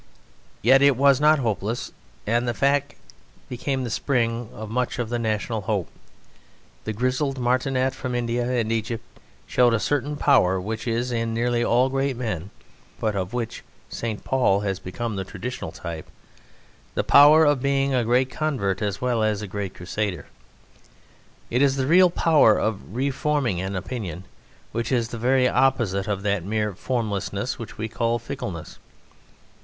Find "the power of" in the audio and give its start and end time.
16.95-17.61